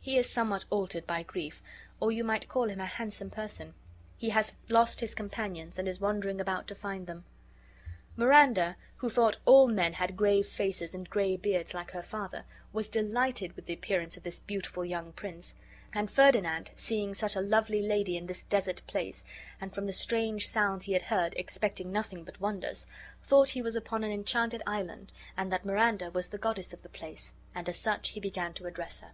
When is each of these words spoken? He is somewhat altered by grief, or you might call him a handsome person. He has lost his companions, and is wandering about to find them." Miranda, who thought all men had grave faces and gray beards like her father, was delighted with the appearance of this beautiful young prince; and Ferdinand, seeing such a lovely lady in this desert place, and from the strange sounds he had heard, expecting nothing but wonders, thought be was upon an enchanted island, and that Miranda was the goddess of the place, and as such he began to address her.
He 0.00 0.16
is 0.16 0.30
somewhat 0.30 0.64
altered 0.70 1.08
by 1.08 1.24
grief, 1.24 1.60
or 1.98 2.12
you 2.12 2.22
might 2.22 2.48
call 2.48 2.68
him 2.70 2.78
a 2.78 2.86
handsome 2.86 3.30
person. 3.30 3.74
He 4.16 4.30
has 4.30 4.54
lost 4.68 5.00
his 5.00 5.12
companions, 5.12 5.76
and 5.76 5.88
is 5.88 5.98
wandering 5.98 6.40
about 6.40 6.68
to 6.68 6.76
find 6.76 7.08
them." 7.08 7.24
Miranda, 8.14 8.76
who 8.98 9.10
thought 9.10 9.38
all 9.44 9.66
men 9.66 9.94
had 9.94 10.16
grave 10.16 10.46
faces 10.46 10.94
and 10.94 11.10
gray 11.10 11.36
beards 11.36 11.74
like 11.74 11.90
her 11.90 12.00
father, 12.04 12.44
was 12.72 12.86
delighted 12.86 13.56
with 13.56 13.66
the 13.66 13.72
appearance 13.72 14.16
of 14.16 14.22
this 14.22 14.38
beautiful 14.38 14.84
young 14.84 15.12
prince; 15.12 15.56
and 15.92 16.12
Ferdinand, 16.12 16.70
seeing 16.76 17.12
such 17.12 17.34
a 17.34 17.40
lovely 17.40 17.82
lady 17.82 18.16
in 18.16 18.26
this 18.28 18.44
desert 18.44 18.82
place, 18.86 19.24
and 19.60 19.74
from 19.74 19.86
the 19.86 19.92
strange 19.92 20.46
sounds 20.46 20.84
he 20.84 20.92
had 20.92 21.02
heard, 21.02 21.34
expecting 21.36 21.90
nothing 21.90 22.22
but 22.22 22.40
wonders, 22.40 22.86
thought 23.24 23.54
be 23.54 23.60
was 23.62 23.74
upon 23.74 24.04
an 24.04 24.12
enchanted 24.12 24.62
island, 24.64 25.10
and 25.36 25.50
that 25.50 25.64
Miranda 25.66 26.08
was 26.08 26.28
the 26.28 26.38
goddess 26.38 26.72
of 26.72 26.82
the 26.84 26.88
place, 26.88 27.32
and 27.52 27.68
as 27.68 27.78
such 27.80 28.10
he 28.10 28.20
began 28.20 28.54
to 28.54 28.66
address 28.68 29.00
her. 29.00 29.10